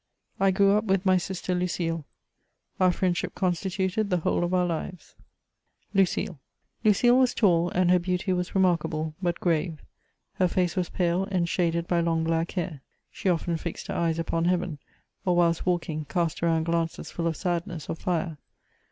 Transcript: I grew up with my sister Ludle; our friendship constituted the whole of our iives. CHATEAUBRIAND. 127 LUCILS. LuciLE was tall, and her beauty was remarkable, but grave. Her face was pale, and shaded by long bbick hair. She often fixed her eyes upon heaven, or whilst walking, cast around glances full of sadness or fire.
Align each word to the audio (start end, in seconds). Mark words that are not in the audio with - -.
I 0.39 0.49
grew 0.49 0.75
up 0.77 0.85
with 0.85 1.05
my 1.05 1.17
sister 1.17 1.53
Ludle; 1.53 2.05
our 2.79 2.91
friendship 2.91 3.35
constituted 3.35 4.09
the 4.09 4.17
whole 4.17 4.43
of 4.43 4.51
our 4.51 4.65
iives. 4.65 5.13
CHATEAUBRIAND. 5.93 6.29
127 6.31 6.33
LUCILS. 6.33 6.37
LuciLE 6.83 7.19
was 7.19 7.33
tall, 7.35 7.69
and 7.69 7.91
her 7.91 7.99
beauty 7.99 8.33
was 8.33 8.55
remarkable, 8.55 9.13
but 9.21 9.39
grave. 9.39 9.83
Her 10.37 10.47
face 10.47 10.75
was 10.75 10.89
pale, 10.89 11.25
and 11.25 11.47
shaded 11.47 11.87
by 11.87 11.99
long 11.99 12.25
bbick 12.25 12.53
hair. 12.53 12.81
She 13.11 13.29
often 13.29 13.57
fixed 13.57 13.85
her 13.89 13.93
eyes 13.93 14.17
upon 14.17 14.45
heaven, 14.45 14.79
or 15.23 15.35
whilst 15.35 15.67
walking, 15.67 16.05
cast 16.05 16.41
around 16.41 16.63
glances 16.63 17.11
full 17.11 17.27
of 17.27 17.37
sadness 17.37 17.87
or 17.87 17.95
fire. 17.95 18.39